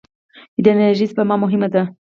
[0.63, 1.83] د انرژۍ سپما مهمه ده.